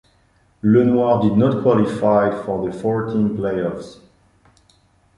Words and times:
Lenoir 0.63 1.21
did 1.21 1.37
not 1.37 1.61
qualify 1.61 2.31
for 2.43 2.67
the 2.67 2.75
four–team 2.75 3.37
playoffs. 3.37 3.99